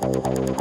[0.00, 0.51] あ